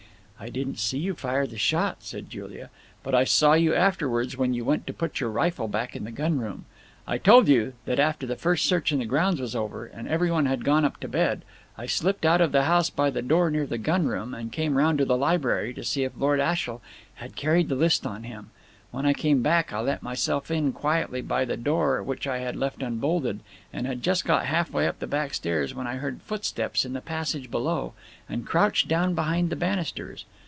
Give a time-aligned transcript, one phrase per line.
[0.43, 2.71] "I didn't see you fire the shot," said Julia,
[3.03, 6.09] "but I saw you afterwards when you went to put back your rifle in the
[6.11, 6.65] gun room.
[7.05, 10.47] I told you that after the first search in the grounds was over, and everyone
[10.47, 11.43] had gone up to bed,
[11.77, 14.97] I slipped out of the house by the door near the gunroom, and came round
[14.97, 16.81] to the library to see if Lord Ashiel
[17.17, 18.49] had carried the list on him.
[18.89, 22.57] When I came back, I let myself in quietly by the door which I had
[22.57, 23.39] left unbolted,
[23.71, 26.91] and had just got half way up the back stairs when I heard footsteps in
[26.91, 27.93] the passage below,
[28.27, 30.25] and crouched down behind the banisters.